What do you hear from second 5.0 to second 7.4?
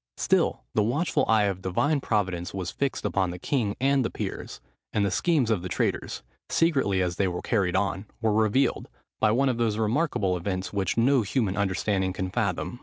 the schemes of the traitors, secretly as they